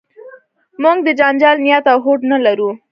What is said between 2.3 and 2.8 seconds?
نه لرو.